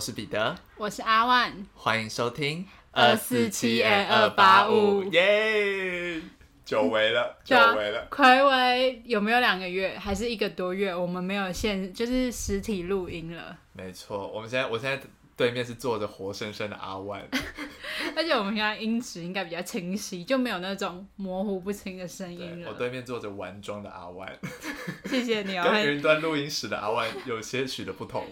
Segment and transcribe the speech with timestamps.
[0.00, 6.18] 我是彼得，我是阿万，欢迎收听二四七 A 二八五，耶！
[6.64, 10.96] 久违了， 久违了，暌违有没有两个月，还是一个多月？
[10.96, 13.54] 我们没有现，就是实体录音了。
[13.74, 14.98] 没错，我们现在，我现在。
[15.40, 17.26] 对面是坐着活生生的阿万，
[18.14, 22.68] 而且我们现在音质应该比较清晰，就没有那种模糊不清的声音了。
[22.68, 24.30] 我对面坐着完妆的阿万，
[25.08, 25.64] 谢谢你哦。
[25.72, 28.26] 跟云端录音室的阿万有些许的不同。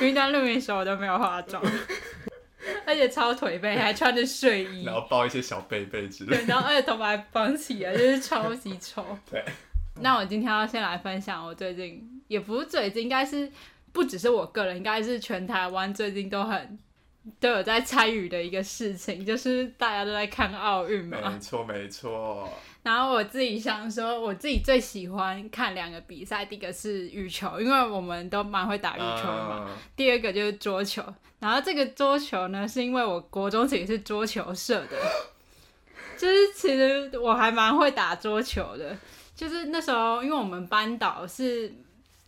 [0.00, 1.62] 云端录音室我都没有化妆，
[2.86, 6.38] 而且超颓废，还穿着睡衣，然后包一些小被被之类。
[6.38, 9.04] 对，然后而且头发还绑起来，就是超级丑。
[9.30, 9.44] 对。
[10.00, 13.52] 那我今天要先来分享我最近，也不是最近，应该是。
[13.92, 16.78] 不只是我个人，应该是全台湾最近都很
[17.38, 21.18] 都有在参与的一个事情，就是大家都在看奥运嘛。
[21.30, 22.48] 没错，没错。
[22.82, 29.68] 然后我自己想说，我自己最喜欢看两个比赛，第一个是羽球，因为我们都蛮会打羽球的嘛。
[29.68, 29.96] Uh...
[29.96, 31.04] 第二个就是桌球。
[31.38, 34.96] 然后这个桌球呢，是因为我国中其实是桌球社的，
[36.16, 38.96] 就是其实我还蛮会打桌球的。
[39.36, 41.72] 就是那时候，因为我们班导是。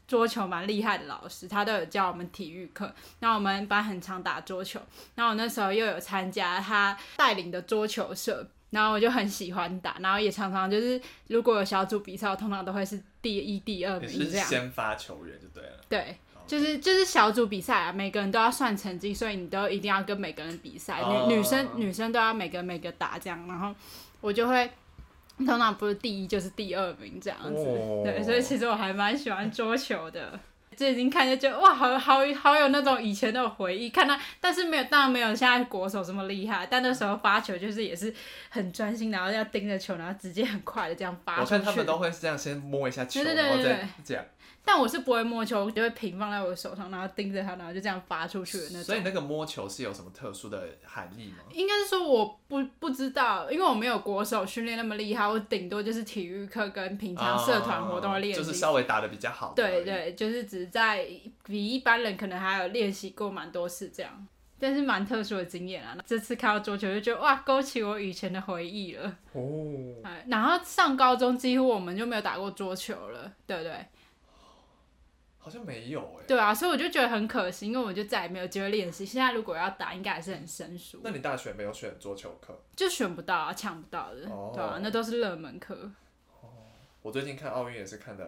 [0.07, 2.93] 桌球蛮厉害的老师，他都有教我们体育课。
[3.21, 4.81] 然后我们班很常打桌球，
[5.15, 14.47] 然后我那时候又有参加他带领的桌球社，然后我就很喜欢打，然后也常常就是如果有小组比赛，我通常都会是第一、第二名这样。
[14.47, 15.81] 先发球员就对了。
[15.89, 16.17] 对，
[16.47, 21.03] 就是就是小组比赛啊，每个人都要算成绩，所以你都一定要跟每个人比赛。
[21.29, 23.75] 女生女生都要每个每个打这样，然后
[24.21, 24.71] 我就会。
[25.39, 28.05] 通常不是第一就是第二名这样子，oh.
[28.05, 30.39] 对，所以其实我还蛮喜欢桌球的。
[30.77, 33.91] 最近看就觉得哇，好好好有那种以前的回忆。
[33.91, 36.67] 看到，但是没有，当然没有现在国手这么厉害。
[36.69, 38.13] 但那时候发球就是也是
[38.49, 41.43] 很专心，然后要盯着球，然后直接很快的这样发球。
[41.43, 44.25] 我看他们都会是这样，先摸一下球，对对对对对，然后再这样。
[44.67, 48.85] 但我是不会摸球，我就会平放在我的手上，然后盯着它，然后就这样发出去的那种。
[48.85, 51.39] 所以那个摸球是有什么特殊的含义吗？
[51.53, 59.53] 应该是说我不不知道，因为我没有国手训练那么厉害，我顶多就是体育课跟平常社团活动的练习，就是稍微打的比较好。
[59.55, 61.07] 对对，就是只在
[61.45, 64.27] 比一般人可能还有练习过蛮多次这样，
[64.59, 65.95] 但是蛮特殊的经验啊。
[66.07, 69.15] 这次看到桌球就觉得哇，勾起我以前的回忆了。
[69.35, 69.43] 哦。
[70.27, 73.75] 然后上高中几乎我们就没有打过桌球了，对不对？
[75.45, 76.27] 好像没有哎、欸。
[76.27, 79.05] 对啊，所以我就觉得很可惜，因为我就再也没有机会练习。
[79.05, 81.01] 现在如果要打，应该还是很生疏。
[81.05, 82.59] 那你大学没有选桌球课？
[82.75, 84.27] 就选不到啊，抢不到的。
[84.31, 85.75] 哦、对啊，那都是热门课。
[86.41, 86.49] 哦，
[87.03, 88.27] 我最近看奥运也是看的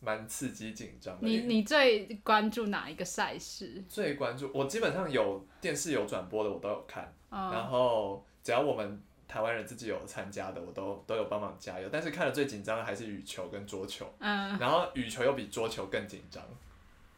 [0.00, 1.28] 蛮刺激紧张的。
[1.28, 3.84] 你你最关注哪一个赛事？
[3.88, 9.00] 最关注，我基本上有电视有转播的我都有看，哦、然后只要我们。
[9.28, 11.88] 台湾人自己有参加的，我都都有帮忙加油。
[11.92, 16.42] 但是看的最紧张的还是羽球跟桌球，嗯，然后羽球又比桌球更紧张。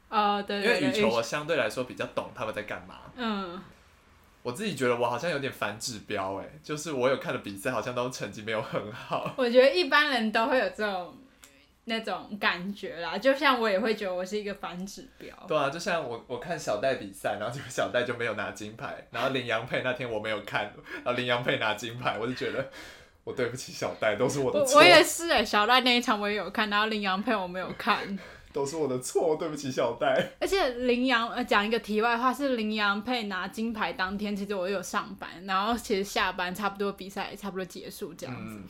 [0.09, 2.97] 哦，对，因为羽球我相对来说比较懂他们在干嘛。
[3.15, 3.63] 嗯，
[4.43, 9.33] 我自己觉得我好像有点反指标，哎，就是我有看的比赛，好像都成绩没有很好。
[9.37, 11.17] 我觉得一般人都会有这种。
[11.91, 15.37] 那种感觉啦，就像我也会觉得我是一个反指标。
[15.49, 20.73] 对啊，就像我我看小戴比赛，然后结果小戴就没有拿金牌，然后林洋配那天我没有看，
[21.05, 22.71] 然后林洋配拿金牌，我就觉得
[23.25, 24.79] 我对不起小戴，都是我的错。
[24.79, 28.17] 我也是哎、欸，小戴那一场我也有看，然后林洋配我没有看，
[28.55, 30.31] 都是我的错，对不起小戴。
[30.41, 38.65] 而且林洋呃讲一个题外话，是林洋配拿金牌当天，其实我有上班，然后其实下班差不多比赛差不多结束这样子，嗯、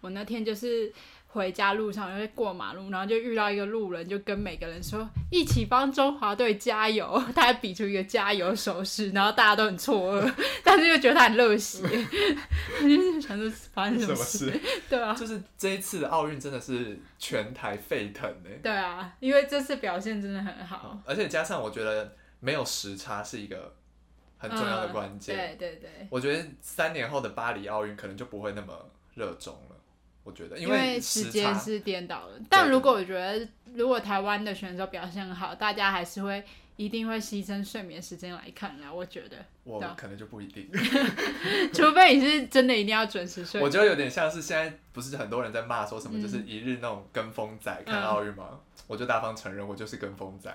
[0.00, 0.92] 我那天就是。
[1.34, 7.20] 回家路上，因为过马路，然后就遇到一个路人，就跟每个人说一起帮中华队加油。
[7.34, 11.82] 他还比出一个加油手势，然后大家都很错愕， 但是又觉得他很热血。
[12.80, 14.60] 就是想说发生什么事？
[14.88, 18.50] 对啊，就是这一次的奥运真的是全台沸腾呢。
[18.62, 23.74] 对啊，因为这次表现真的很好，嗯，而且加上我觉得没有时差是一个
[24.38, 25.58] 很重要的关键，嗯。
[25.58, 29.73] 对对对，我觉得三年后的巴黎奥运可能就不会那么热衷了。
[30.24, 32.40] 我觉得，因为时间是颠倒的。
[32.48, 36.42] 但如果我觉得，如果台湾的选手表现好，大家还是会
[36.76, 38.92] 一定会牺牲睡眠时间来看啦。
[38.92, 40.68] 我觉得，我可能就不一定，
[41.72, 43.60] 除非你是真的一定要准时睡。
[43.60, 48.48] 我觉得有点像是现在不是很多人在骂说什么，就是一日那种跟风仔看奥运吗？
[48.52, 50.50] 嗯、我就大方承认，我就是跟风仔。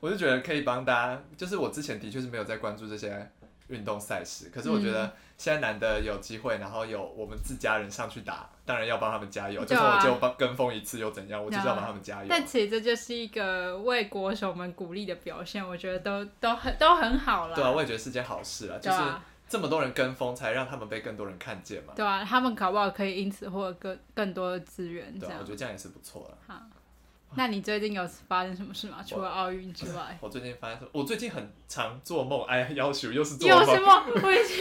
[0.00, 3.30] 我就觉得可以帮大家，就是我之前的确是没有在关注这些。
[3.70, 9.64] 运动赛事，可是我觉得现在难得有机会，然后有我们自家人上去打，当然要帮他们加油。
[9.64, 11.42] 就算我就帮跟风一次又怎样？
[11.42, 12.26] 我就是要帮他们加油。
[12.28, 17.54] 但其实这就是一个为国手们鼓励的表现，我觉得都都很都很好了。
[17.54, 18.98] 对啊，我也觉得是件好事啊，就是
[19.48, 21.92] 这么多人跟风，才让他们被更多人看见嘛。
[21.96, 25.18] 对啊，他们搞不好可以因此获得更更多的资源。
[25.18, 26.38] 对啊，我觉得这样也是不错了。
[26.46, 26.60] 好，
[27.36, 28.98] 那你最近有发生什么事吗？
[29.06, 30.90] 除了奥运之外，我最近发生什么？
[30.92, 34.06] 我最近很常做梦，哎呀，要求又是做梦，有什么？
[34.22, 34.56] 我已经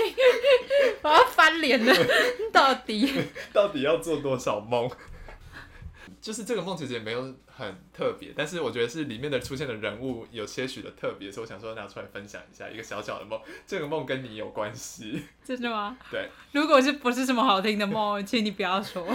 [1.01, 1.93] 我要翻脸了，
[2.53, 3.11] 到底
[3.51, 4.89] 到底要做多少梦？
[6.21, 13.39] 就是这个梦其实也没有很特别，但是我觉得是里面的出现的人物有些许的特别，所以我想说拿出来分享一下一个小小的梦。
[13.65, 15.25] 这个梦跟你有关系？
[15.43, 15.97] 真的吗？
[16.11, 16.29] 对。
[16.51, 19.07] 如果是不是什么好听的梦，请你不要说。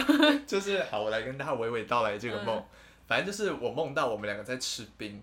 [0.46, 2.56] 就是好，我来跟大家娓娓道来这个梦。
[2.56, 2.64] 嗯
[3.06, 5.22] 反正就是我梦到我们两个在吃冰，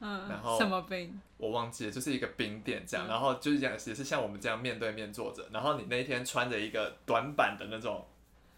[0.00, 1.20] 嗯，然后什么冰？
[1.36, 8.04] 我忘记了，就是一个冰店这样，嗯、然后就是这样，也是像我们这样面对面坐着，然后你那天穿着一个短版的那种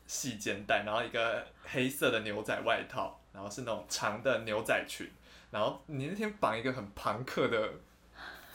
[0.07, 5.09] 细肩带，然后一个黑色的牛仔外套，然后是那种长的牛仔裙，
[5.51, 7.71] 然后你那天绑一个很朋克的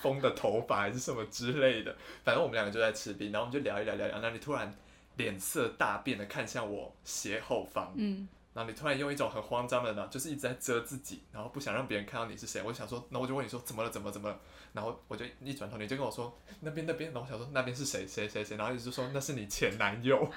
[0.01, 4.73] 风的头发还是什么之类的，反正我们两个就在吃冰，然后我们就聊一聊聊一聊，那你突然
[5.15, 8.27] 脸色大变的看向我斜后方，嗯。
[8.57, 12.59] 然后你突然用一种很慌张的呢，就是一直在遮自己，然后不想让别人看到你是谁。
[12.63, 13.89] 我就想说，那我就问你说怎么了？
[13.91, 14.39] 怎么怎么了？
[14.73, 17.11] 然后我就一转头，你就跟我说那边那边。
[17.13, 18.57] 然后我想说那边是谁谁谁谁？
[18.57, 20.27] 然后一直说那是你前男友。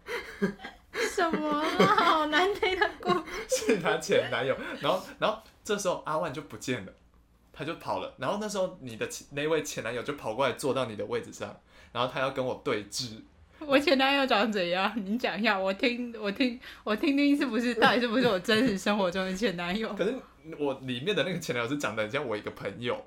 [1.14, 1.62] 什么？
[1.62, 3.10] 好难听的故
[3.46, 3.66] 事。
[3.66, 4.56] 是他前男友。
[4.80, 6.92] 然后然后这时候阿万就不见了，
[7.52, 8.14] 他就跑了。
[8.16, 11.60] 然后那时候你的那位前男友就跑过来坐到你的位置上，
[11.92, 13.20] 然后他要跟我对峙。
[13.68, 14.92] 我前男友长怎样？
[14.96, 19.92] 你讲一下，我听，我听，我听听是不是到底是不是我真实生活中的前男友？
[19.94, 20.14] 可是
[20.58, 23.00] 我里面的那个前男友是长得很像我一个朋友，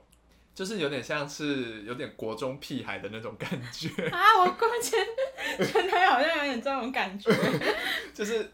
[0.53, 4.19] 就是有点像是有点国中屁孩的那种感觉啊！
[4.39, 5.05] 我过前
[5.67, 7.29] 前男友好像有点这种感觉，
[8.13, 8.49] 就是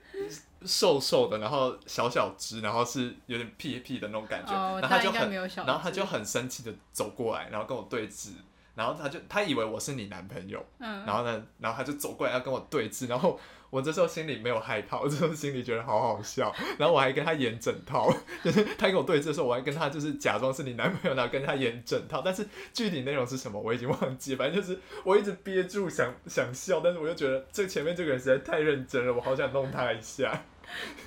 [0.66, 5.32] 瘦瘦的，然后小小只，然后是有点屁屁的那种感觉，哦、然后他就很，
[5.66, 8.32] 然后他就很生气的走过来，然后跟我对峙。
[8.76, 13.40] 然后他就他以为我是你男朋友，嗯、然后呢，然后他就走过来要跟我对峙，然后
[13.70, 18.14] 我这时候心里没有害怕，我这时候心里觉得好好笑， 然后我还跟他演整套，
[18.44, 30.44] 就是他跟我对峙的时候，我还跟他就是假装是你男朋友，然后跟他演整套，但是具体内容是什么我已经忘记，反正就是我一直憋住想 想笑，但是我又觉得这前面这个人实在太认真了，我好想弄他一下。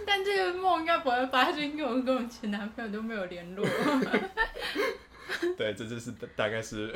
[0.07, 3.67] 但这个梦应该不会发生，因为我跟我前男朋友都没有联络。
[5.57, 6.95] 对，这就是大概是。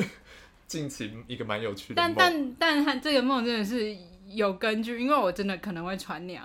[0.68, 3.96] 近期一个蛮有趣的，但但但他这个梦真的是
[4.28, 6.44] 有根据，因为我真的可能会穿娘，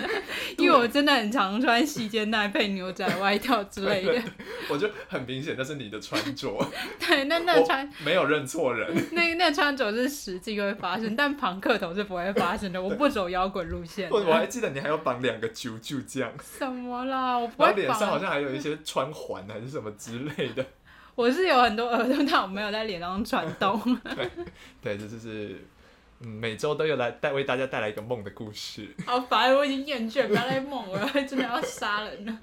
[0.58, 4.22] 因为我真的很常穿细肩带配牛仔外套之类的。
[4.68, 6.70] 我就很明显那是你的穿着。
[7.00, 8.94] 对，那那穿没有认错人。
[9.12, 12.80] 那那穿着是实际会发生，但庞克头是不会发生的。
[12.82, 14.10] 我不走摇滚路线。
[14.10, 16.30] 我我还记得你还要绑两个啾啾这样。
[16.42, 17.38] 什么啦？
[17.38, 17.76] 我不会绑。
[17.76, 20.62] 然后脸上好像还有一些穿环还是什么之类的。
[21.14, 23.78] 我是有很多耳洞，但我没有在脸上传动。
[24.16, 24.30] 对，
[24.82, 25.62] 对，这就是
[26.20, 28.88] 嗯，每周都有来带为大家带来一个梦的故事。
[29.04, 32.38] 好烦，我已经厌倦，不要再梦，我要真的要杀人了。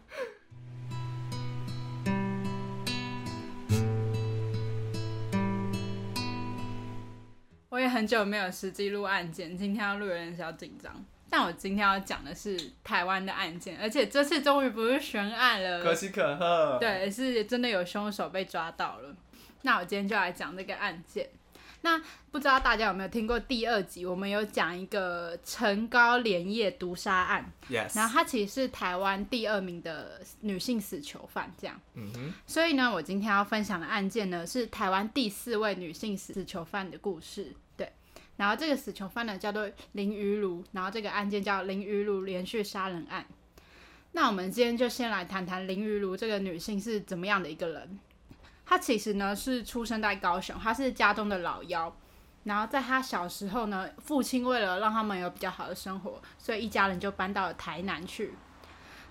[7.69, 11.06] 我也很久没有实际录案件，今天要录有点小紧张。
[11.30, 16.78] 但我今天要讲的是台湾的案件，而且这次终于不是悬案了，可喜可贺。
[16.80, 19.16] 对，是真的有凶手被抓到了。
[19.62, 21.30] 那我今天就来讲这个案件。
[21.81, 21.98] 那
[22.30, 24.06] 不知道大家有没有听过第二集？
[24.06, 27.50] 我们有讲一个陈高连夜毒杀案。
[27.70, 27.96] Yes。
[27.96, 31.80] 然后她其实是台湾第二名的女性死囚犯，这样。
[31.94, 32.34] 嗯哼。
[32.46, 37.53] 所以呢，我今天要分享的案件呢，是台湾第四位女性死囚犯的故事。
[38.39, 43.25] 然后这个死囚犯呢叫做林于如，然后这个案件叫林于如连续杀人案。
[44.13, 48.00] 那我们今天就先来谈谈林于如这个女性是怎么样的一个人。
[48.65, 51.93] 她其实呢是出生在高雄，她是家中的老幺。
[52.46, 58.34] 然后在她小时候呢，父亲为了让他们有比较好的生活，所以一家人就搬到了台南去。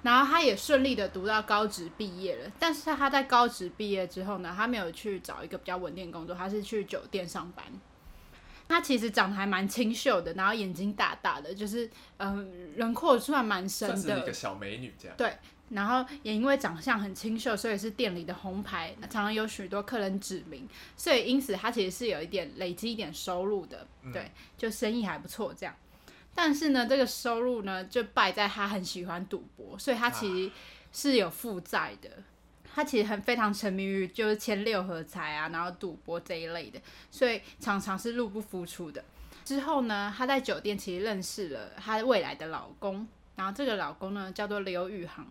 [0.03, 2.51] 然后她也顺利的读到高职毕业了。
[2.59, 7.67] 但是她在高职毕业之后呢，她没有去找一个比较稳定的工作，她是去酒店上班。
[8.69, 15.17] 她其实长得还蛮清秀的，然后眼睛大大的，就是嗯，轮廓算蛮深的，算是一个小美女这样。
[15.17, 15.37] 对，
[15.71, 25.75] 然后也因为长相很清秀，所以是店里的红牌，常常有许多客人指名，所以因此她其实是有一点累积一点收入的，对，就生意还不错这样。
[26.35, 30.53] 但是呢，这个收入呢就败在她很喜欢赌博，所以她其实
[30.93, 32.11] 是有负债的。
[32.79, 36.81] 他其实很非常沉迷于就是签六合彩啊，然后赌博这一类的，
[37.11, 39.05] 所以常常是入不敷出的。
[39.45, 43.05] 之后呢，他在酒店其实认识了他未来的老公，
[43.35, 45.27] 然后这个老公呢叫做刘宇航。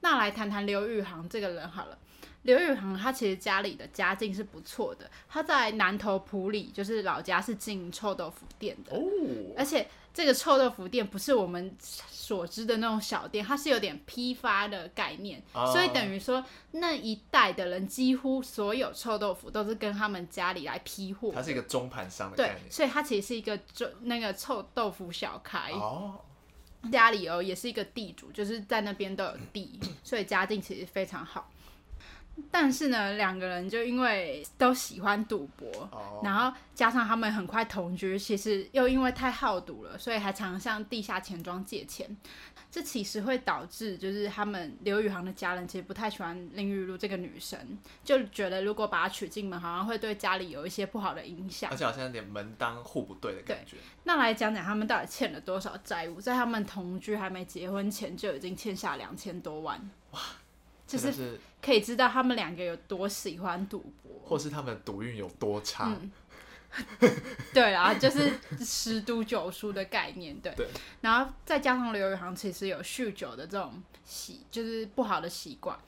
[0.00, 1.96] 那来谈谈刘宇航这个人好了。
[2.42, 9.02] 刘宇航他其实家里的家境是不错的，他在南投埔里就是老家是经营臭豆腐店的，哦，
[9.56, 16.42] 而且这个臭豆腐店不是我们所知的那种小店，它是有点批发的概念，哦、所以等于说
[16.72, 26.18] 那一代的人几乎所有臭豆腐都是跟他们家里来批货，它是一个中盘商的概念，对，所以它其实是一个就那个臭豆腐小开，哦，
[26.90, 31.50] 家里哦也是一个地主，就是在那边都有地，所以家境其实非常好。
[32.50, 36.24] 但是呢，两个人就因为都喜欢赌博，oh.
[36.24, 42.16] 然后加上他们很快同居，其实又因为太好赌了，所以还常向地下钱庄借钱。
[42.70, 47.58] 这其实会导致，就是他们刘宇航的家人其实不太喜欢林雨露这个女生，
[48.04, 53.76] 就觉得如果把她娶进门，好像会对家里有一些不好的影响，而且好像有点门当户不对的感觉。
[54.04, 59.90] 那来讲讲他们到底欠了多少债务，在他们同居还没结婚前就已经欠下两千多万。
[60.12, 60.20] 哇！
[60.98, 65.88] 就是可以知道他们两个有多喜欢赌博，或是他们赌运有多差。
[65.88, 66.10] 嗯、
[67.54, 70.36] 对啊，就是十赌九输的概念。
[70.40, 70.66] 对，对，
[71.00, 75.78] 然后再加上刘宇航其实有酗酒的这种习，就是不好的习惯，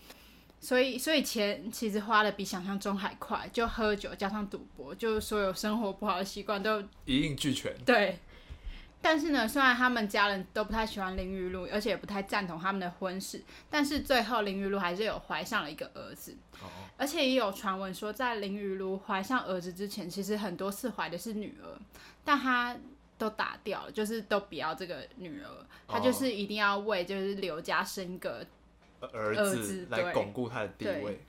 [0.61, 7.75] 所以所以钱其实花的比想象中还快，就喝酒加上赌博，就所有生活不好的习惯都一应俱全。
[7.85, 8.19] 对。
[9.03, 16.37] 但是呢，虽然他们家人都不太喜欢林玉露，而且也不太赞同他们的婚事，但是最后林玉露还是有怀上了一个儿子。
[16.61, 16.69] 哦。
[16.97, 21.77] 而且也有传闻说，在林玉露怀上儿子之前，其实很多次怀的是女儿，
[22.25, 22.77] 但她
[23.19, 25.49] 都打掉了，就是都不要这个女儿，
[25.89, 28.47] 她就是一定要为就是刘家生一个
[29.01, 31.21] 儿子，儿子来巩固她的地位。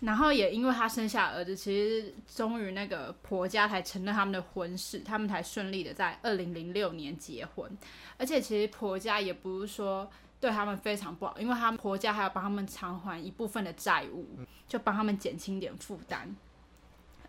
[0.00, 7.70] 然后也因为她生下儿子，其实终于那个婆家才承认他们的婚事，他们才顺利的在二零零六年结婚。
[8.18, 14.26] 而且其实婆家也不是说对他们非常不好，因为他们婆家还要帮他们偿还一部分的债务，
[14.66, 16.34] 就帮他们减轻点负担。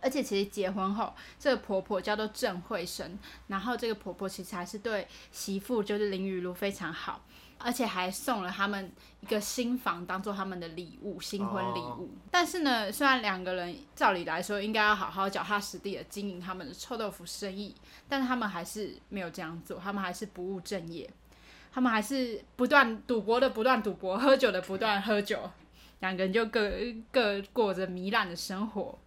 [0.00, 7.24] 而且其实结婚后，这个婆婆叫做郑慧生，然后这个婆婆其实还是对媳妇就是林雨露非常好。
[7.64, 12.02] 而且还送了他们一个新房，当做他们的礼物，新婚礼物。
[12.02, 12.08] Oh.
[12.30, 17.74] 但是呢，虽然两个人照理来说应该要好好脚踏实地的经营他们的臭豆腐生意，
[18.06, 21.08] 但是他们还是没有这样做，他们还是不务正业，
[21.72, 25.50] 他们还是不断赌博的不断赌博，喝酒的不断喝酒，
[26.00, 26.70] 两个人就各
[27.10, 28.98] 各过着糜烂的生活。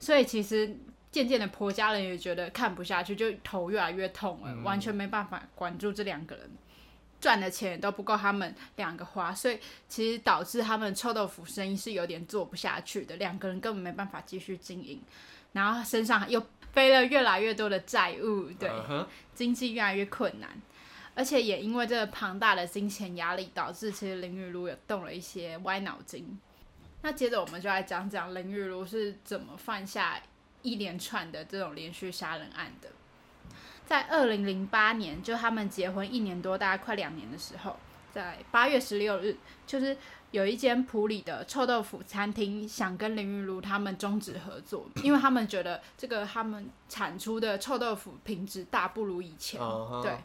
[0.00, 0.76] 所以其实
[1.12, 6.50] 渐渐的，婆家人也觉得看不下去，就头越来越痛了，嗯、完全没办法管住这两个人。
[7.24, 15.00] 赚的钱都不够他们两个花，所以其实导致他们臭豆腐生意是有点做不下去的，两个人根本没办法继续经营，
[15.52, 19.06] 然后身上又背了越来越多的债务，对，uh huh.
[19.34, 20.50] 经济越来越困难，
[21.14, 26.38] 而且也因为这个庞大的金钱压力，导致其实林雨如也动了一些歪脑筋。
[27.00, 30.20] 那接着我们就来讲讲林雨如是怎么犯下
[30.60, 32.90] 一连串的这种连续杀人案的。
[33.86, 37.76] 在二零零八年，就他们结婚一年多，大概快两年的时候，
[38.12, 39.36] 在八月十六日，
[39.66, 39.96] 就是
[40.30, 50.02] 有一间普里的臭豆腐餐厅想跟林玉如他们终止合作，因为他们觉得这个他们产出的臭豆腐品质大不如以前，uh huh.
[50.02, 50.16] 对，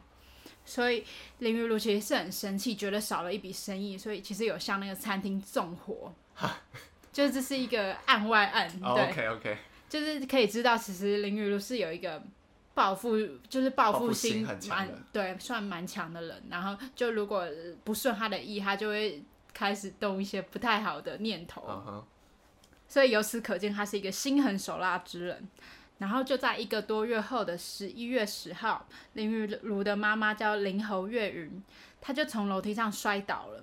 [0.64, 1.04] 所以
[1.40, 6.14] 林玉如其实是很生气，觉得少了一笔生意，所以其实有向那个餐厅纵火?
[7.12, 9.58] 就是这是一个案外案，对，OK OK，
[9.90, 12.24] 就是可以知道，其实林玉如是有一个。
[12.80, 13.18] 报复
[13.50, 16.44] 就是报复心蛮对，算蛮强的人。
[16.50, 17.46] 然后就如果
[17.84, 19.22] 不顺他的意，他就会
[19.54, 21.62] 开始动一些不太好的念头。
[21.64, 22.04] Uh huh.
[22.88, 25.46] 所以由此可见，他是一个心狠手辣之人。
[25.98, 31.62] 然后就在一个多月后的十一月十号，林雨如的妈妈叫林侯月云，
[32.00, 33.62] 她就从楼梯上摔倒了。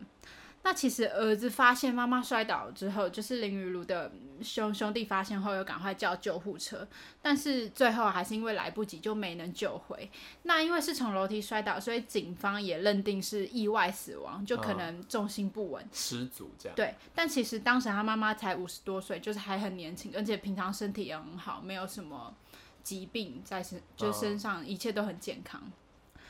[0.67, 4.11] 那其实儿子发现妈妈摔倒之后，就是林雨露的
[4.43, 6.85] 兄兄弟发现后，又赶快叫救护车，
[7.23, 10.11] 但是最后还是因为来不及，就没能救回。
[10.43, 16.75] 那因为是从楼梯摔倒，所以警方也认定是意外死亡，就可能重心不稳，失足这样。
[16.75, 22.35] 对，但其实当时他妈妈才五十多岁，就是还很年轻，而且平常身体也很好，没有什么
[22.83, 25.63] 疾病在身，就身上一切都很健康。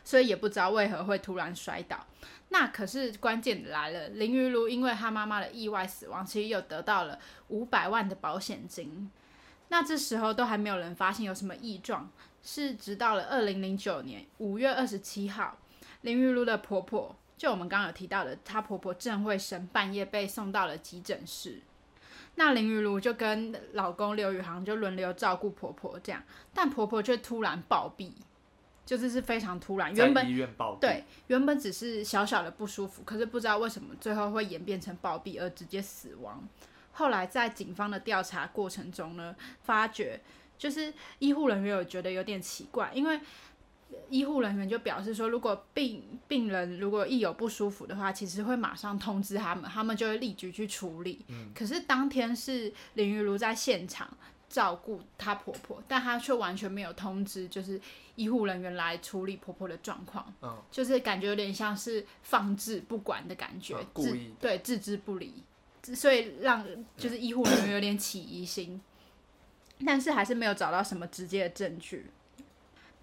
[0.07, 2.07] 所以也不知道为何会突然摔倒，
[2.51, 9.11] 那可是关键来了，林于如因为她妈妈的意外死亡，其实又得到了五百万的保险金。
[9.67, 12.09] 那这时候都还没有人发现有什么异状，
[12.41, 15.59] 是直到了二零零九年五月二十七号，
[16.03, 21.61] 林于如的婆婆，就我们刚刚有提到的，她婆婆郑慧生半夜被送到了急诊室，
[22.37, 26.23] 那林于如就跟老公刘宇航就轮流照顾婆婆这样，
[26.55, 28.13] 但婆婆却突然暴毙。
[28.87, 30.25] 就是是非常突然，原本
[30.81, 36.49] 对原本只是小小的不舒服，可是不知道为什么最后会演变成暴毙而直接死亡。
[36.93, 40.19] 后来在警方的调查过程中呢，发觉
[40.57, 43.21] 就是医护人员有觉得有点奇怪，因为
[44.09, 51.25] 医护人员就表示说，如果病病人如果一有不舒服的话，其实会马上通知他们，他们就会立即去处理。
[51.29, 54.09] 嗯，可是当天是林玉如在现场
[54.49, 57.81] 照顾她婆婆，但她却完全没有通知，就是
[58.15, 60.33] 医护人员来处理婆婆的状况。
[60.43, 65.43] 嗯，就是感觉有点像是放置不管的感觉，嗯、故意对置之不理，
[65.83, 68.81] 所以让就是医护人员有点起疑心，
[69.85, 72.07] 但是还是没有找到什么直接的证据。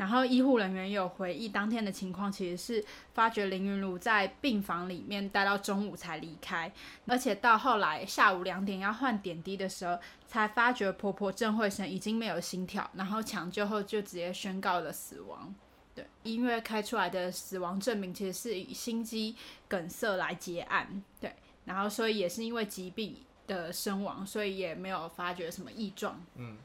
[0.03, 6.69] 然后医护人员有回忆，当天的情况其实是发觉林云如在病房里面待到中午才离开，
[7.07, 15.55] 而且到后来下午两点要换点滴的时候，才发觉婆婆郑慧生已经没有心跳，然后抢救后就直接宣告了死亡。
[15.95, 19.37] 对，医院开出来的死亡证明其实是以心肌
[19.69, 21.01] 梗塞来结案。
[21.21, 21.33] 对，
[21.63, 23.15] 然后所以也是因为疾病
[23.47, 26.21] 的身亡，所以也没有发觉什么异状。
[26.35, 26.57] 嗯。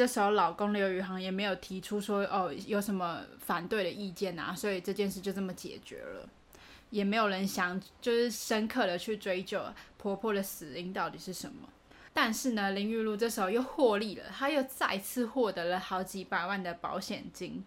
[0.00, 6.26] 这时候，老公刘宇航也没有提出说哦有什么反对的意见啊，所以这件事就这么解决了，
[6.88, 9.62] 也没有人想就是深刻的去追究
[9.98, 11.68] 婆婆的死因到底是什么。
[12.14, 17.62] 但是呢，林玉露这时候又获利了，她又再次获得了好几百万的保险金。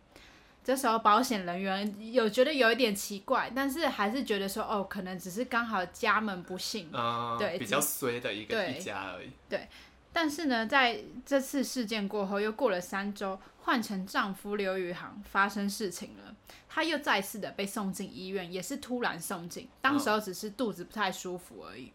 [0.63, 9.67] 这时候保险人员有觉得有一点奇怪，但是还是觉得说哦，可能只是刚好家门不幸，嗯、对，比较衰的一个对一家而已，对。
[10.13, 16.35] 但是呢，在这次事件过后，又过了三周，换成丈夫刘宇航发生事情了，
[16.69, 21.91] 他又再次的被送进医院，也是突然送进，当时候只是肚子不太舒服而已。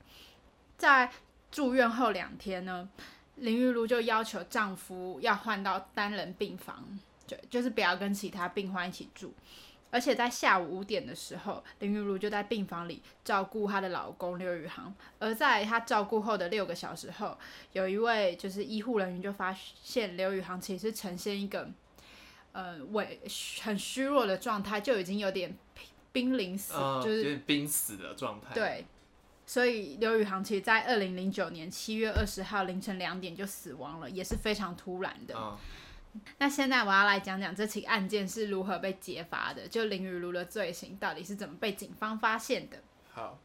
[0.76, 1.10] 在
[1.50, 2.88] 住院后两天呢，
[3.36, 9.32] 林玉如就要求丈夫要换到单人病房，就就是不要跟其他病患一起住。
[9.90, 14.94] 而且在下午五点的时候，林玉如就在病房里照顾她的老公刘宇航。
[15.18, 17.38] 而在她照顾后的六个小时后，
[17.72, 21.70] 有一位就是医护人员就发现刘宇航其实呈现一个
[22.52, 23.18] 呃萎
[23.62, 25.56] 很虚弱的状态，就已经有点
[26.12, 28.52] 濒临死，呃、就是濒死的状态。
[28.52, 28.84] 对，
[29.46, 35.34] 所以刘宇航其实，在二零零九年七月二十号凌晨两点就死亡了，也是非常突然的。
[35.34, 35.58] 呃
[36.38, 42.78] 那现在我要来讲讲这起案件是如何被揭发的，就林雨露的罪行到底是怎么被警方发现的。
[43.12, 43.38] 好，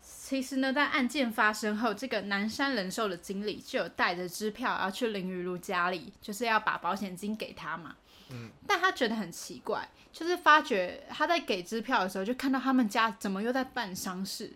[0.00, 7.96] 其实呢，在案件发生后，这个南山人寿的经理就有带着支票要去林雨露家里，就是要把保险金给他嘛。
[8.30, 14.52] 嗯，但他觉得很奇怪，就是发觉他在给支票的时候，就看到他们家怎么又在办丧事。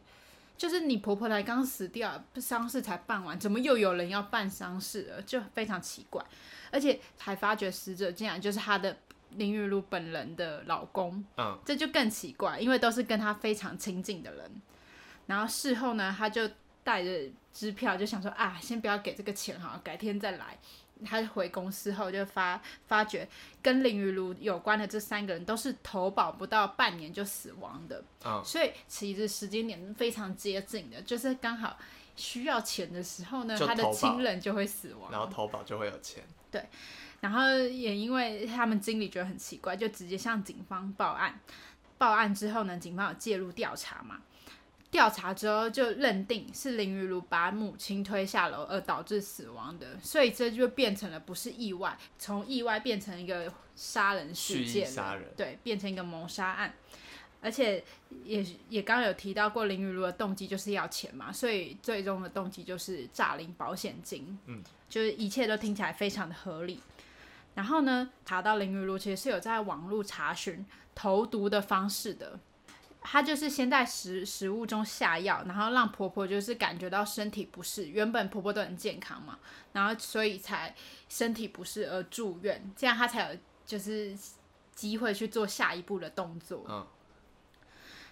[0.60, 5.22] 就是你婆婆才刚死掉，丧事才办完，怎么又有人要办丧事了？
[5.22, 6.22] 就非常奇怪。
[6.70, 8.94] 而且还发觉死者竟然就是她的
[9.30, 14.50] 林玉露本人的老公，嗯，这就更奇怪，因为都是跟她非常亲近的人。
[15.24, 16.46] 然后事后呢，她就
[16.84, 20.58] 带着支票，就想说啊，先不要给这个钱哈，改天再来。
[21.04, 23.28] 他回公司后就发发觉
[23.62, 31.78] 跟林雨如有关的这三个人都是投保不到半年就死亡的，嗯，所以其实时间点非常接近的，就是刚好
[32.16, 36.22] 需要钱的时候呢，他的亲人就会死亡，然后投保就会有钱。
[36.50, 36.64] 对，
[37.20, 41.38] 然后也因为他们经理觉得很奇怪，就直接向警方报案。
[41.96, 44.20] 报案之后呢，警方有介入调查嘛？
[44.90, 56.74] 调查之后就认定是林玉如把母亲推下楼而导致死亡的，所以这就变成了不是意外，从意外变成一个杀人事件，杀人，对，变成一个谋杀案。
[57.42, 57.82] 而且
[58.24, 64.38] 也也刚刚有提到过，林雨如的动机就是要钱嘛，所以最终的动机就是诈领保险金。
[64.44, 66.80] 嗯，就是一切都听起来非常的合理。
[67.54, 72.38] 然后呢，查到林雨如其实是有在网络查询投毒的方式的，
[73.02, 77.88] 她就是先在食食物中下药，然后让婆婆就是感觉到身体不适。
[77.88, 79.38] 原本婆婆都很健康嘛，
[79.72, 80.74] 然后所以才
[81.08, 84.16] 身体不适而住院，这样她才有就是
[84.74, 86.64] 机会去做下一步的动作。
[86.68, 86.86] 嗯。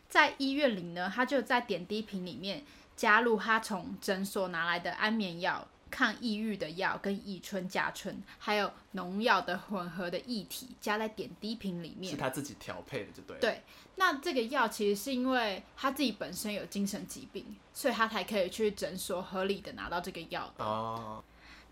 [0.09, 2.65] 在医院里呢，她就在点滴瓶里面
[2.97, 12.11] 加入她从诊所拿来的安眠药、抗抑郁的药跟乙醇、甲醇，还有农药的混合的液体，加在点滴瓶里面。
[12.11, 13.39] 是他自己调配的，就对。
[13.39, 13.63] 对，
[13.97, 20.65] 那这个药其实是因为他自己本身有精神疾病，所以他才可以去诊所合理的拿到这个药的。
[20.65, 21.23] 哦。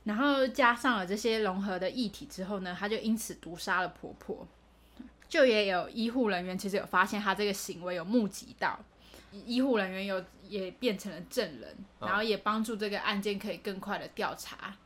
[0.05, 4.47] 然后加上了这些融合的液体之后呢，他就因此毒杀了婆婆。
[5.29, 8.79] 就也有医护人员其实有发现他这个行为有目击到，
[9.45, 14.77] 医护人员有也变成了证人，然后也帮助这个案件可以更快的调查。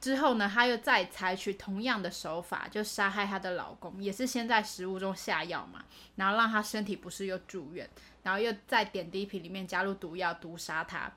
[0.00, 5.84] 之后呢，她又再采取同样的手法，就杀害她的老公，也是先在食物中下药嘛，
[6.16, 7.88] 然后让她身体不适又住院，
[8.22, 11.12] 然后又在点滴瓶里面加入毒药毒杀她。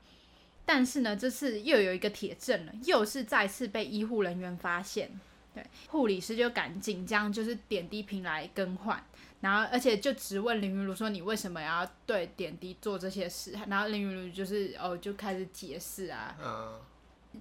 [0.66, 5.10] 但是呢，这次又有一个铁证了，又是再次被医护人员发现。
[5.54, 9.02] 对，护理师就赶紧将就是点滴瓶来更换，
[9.44, 16.80] 然后而且就直问林云如说：“你为什么要对点滴做这些事？”然后林云如就是哦，就开始解释啊，嗯，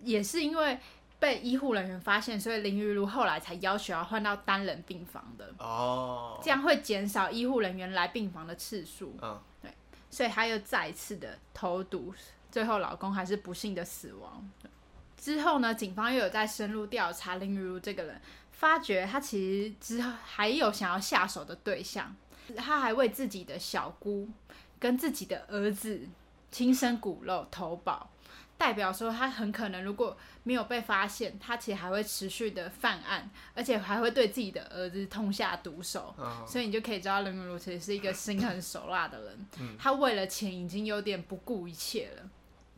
[0.04, 0.78] 也是因为
[1.18, 9.16] 被医护人员发现，所以林云如后来才要求要换到单人病房的哦，这样会减少医护人员来病房的次数。
[9.22, 9.72] 嗯，对，
[10.12, 12.14] 所以他又再一次的投毒，
[12.52, 14.52] 最后老公还是不幸的死亡。
[15.16, 18.22] 之后呢，警方又有在深入调查林雨如这个人，
[18.64, 22.16] 发觉他其实之后还有想要下手的对象，
[22.56, 24.30] 他还为自己的小姑
[24.80, 26.08] 跟自己的儿子
[26.50, 28.10] 亲生骨肉投保，
[28.58, 36.16] 代表说他很可能如果没有被发现，他其实还会持续的犯案，而且还会对自己的儿子痛下毒手。
[36.18, 42.30] 嗯、所以你就可以知道林雨如其实是一个心狠手辣的人，嗯、他为了钱已经有点不顾一切了。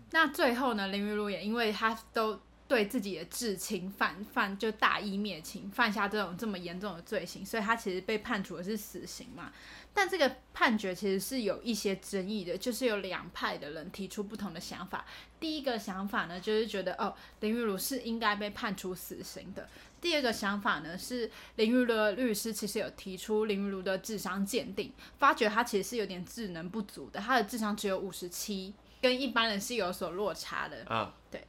[0.09, 9.51] 那最后呢，林玉如也因为他都对自己的至亲犯犯就大义灭亲，犯下这种这么严重的罪行，所以他其实被判处的是死刑嘛。
[9.93, 15.05] 但这个判决其实是有一些争议的，就是有两派的人提出不同的想法。
[15.39, 19.69] 第一个想法呢，就是觉得哦，林玉如是应该被判处死刑的。
[20.01, 28.73] 第二个想法呢，是林玉如的律师其实有提出林玉如的智商鉴定，发觉他其实是有点智能不足的，他的智商只有五十七。
[29.01, 31.45] 跟一般人是有所落差的，啊，对，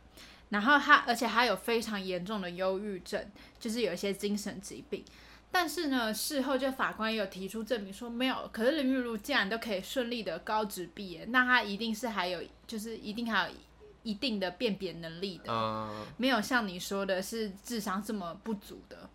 [0.50, 3.24] 然后他，而且他有非常严重的忧郁症，
[3.58, 5.04] 就是有一些精神疾病。
[5.50, 8.48] 但是呢，事后就法官也有提出证明说没有。
[8.52, 13.54] 可是林玉如既然都可以顺利的高职毕业，那他一定是还有，就是一定还有
[14.02, 19.08] 一定的辨别能力的，嗯，没有像你说的是智商这么不足的。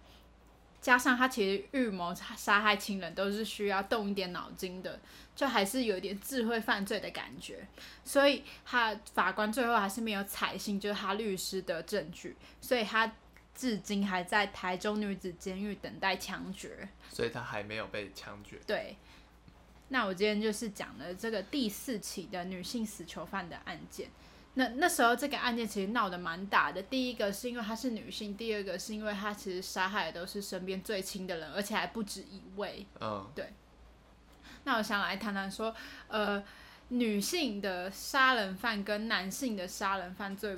[0.81, 4.99] 加上他其实预谋杀害亲人都是需要动一点脑筋的，
[5.35, 7.67] 就还是有点智慧犯罪的感觉，
[8.03, 13.13] 所以他法官最后还是没有采信就是他律师的证据，所以他
[13.53, 18.59] 至今还在台中女子监狱等待枪决，所以他还没有被枪决。
[18.65, 18.97] 对，
[19.89, 24.09] 那我今天就是讲了这个第四起的女性死囚犯的案件。
[24.55, 26.81] 那那时候这个案件其实闹得蛮大的。
[26.83, 32.85] 第一个是因为她是女性，第二个是因为她其实杀害的都是身边最亲的人，而且还不止一位。
[32.99, 33.53] 嗯，对。
[34.65, 35.73] 那我想来谈谈说，
[36.09, 36.43] 呃，
[36.89, 40.57] 女性的杀人犯跟男性的杀人犯罪，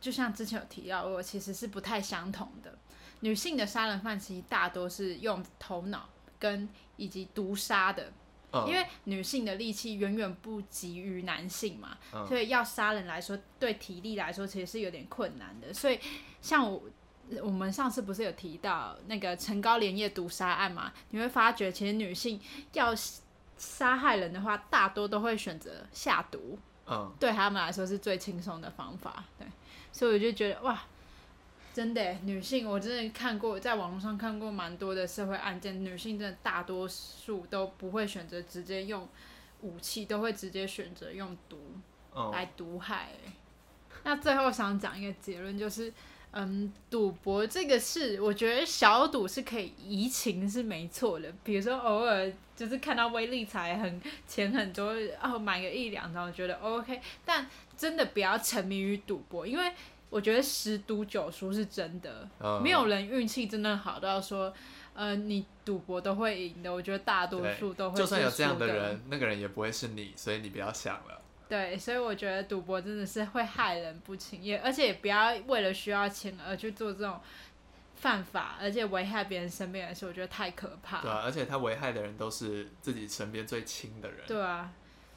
[0.00, 2.78] 就像之前有提到过，其实是不太相同的。
[3.20, 8.12] 女性的杀人犯其实大多是用头脑跟以及毒杀的。
[8.66, 15.72] 因为女性的力气远远不及于男性嘛，嗯、所以要杀人来说，对体力来说其实是有点困难的。
[15.72, 15.98] 所以
[16.40, 16.82] 像我
[17.42, 20.92] 我们上次不是有提到那个陈高连夜毒杀案嘛？
[21.10, 22.40] 你会发觉其实女性
[22.74, 22.94] 要
[23.56, 29.24] 杀害人的话，大多都会选择下毒，嗯，对他们来说是最轻松的方法。
[29.38, 29.46] 对，
[29.92, 30.82] 所以我就觉得哇。
[31.74, 39.08] 真的，女性我真的看过，在网络上看过蛮多的社会案件，女性真的大多数都不会选择直接用
[39.62, 41.58] 武器，都会直接选择用毒
[42.32, 43.08] 来毒害。
[43.24, 43.32] Oh.
[44.04, 45.90] 那最后想讲一个结论，就是，
[46.32, 57.46] 嗯，赌博这个事，我觉得小赌是可以怡情是没错的，比如说偶尔就是看到威力彩很钱很多，哦，买个一两张，我觉得 OK，但
[57.78, 59.72] 真的不要沉迷于赌博，因为。
[60.12, 64.52] 我觉得十赌九输是真的，嗯、没有人运气真的好到说，
[64.92, 66.70] 呃，你赌博都会赢的。
[66.70, 67.96] 我觉得大多数都会。
[67.96, 71.22] 就算有这样的人，那个人也不会是你，所以你不要想了。
[71.48, 77.18] 对，所以我觉得赌博真的是会害人不轻，也而且也不要为了需要钱而去做这种
[77.96, 81.00] 犯法，而且危害别人身边的事，我觉得太可怕。
[81.00, 84.18] 对啊，而且他危害的人都是自己身边最亲的人。
[84.26, 84.70] 对啊，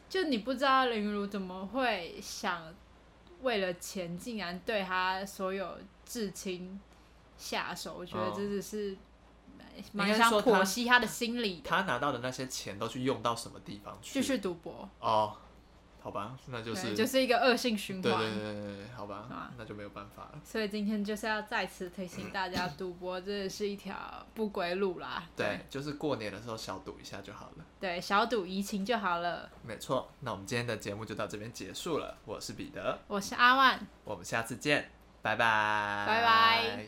[0.08, 2.74] 就你不知道林如怎么会想。
[3.42, 6.80] 为了钱，竟然对他所有至亲
[7.38, 8.98] 下手，我觉得真的是
[9.92, 11.70] 蛮想剖析他的心理的。
[11.70, 14.22] 他拿到的那些钱都去用到什么地方去？
[14.22, 14.90] 继续赌博。
[15.00, 15.38] 哦。
[16.06, 18.04] 好吧，那就是就是一个恶性循环。
[18.04, 20.40] 对对对对，好吧，吧那就没有办法了。
[20.44, 23.98] 所以今天就是要再次提醒大家，赌博真的是一条
[24.36, 25.24] 不归路啦。
[25.36, 27.66] 对，对，就是过年的时候小赌一下就好了。
[27.80, 29.50] 对，小赌怡情就好了。
[29.64, 32.16] 没错，那我们今天的节目就到这边结束了。
[32.26, 34.92] 我是彼得，我是阿万，我们下次见，
[35.24, 36.88] 拜拜，拜拜。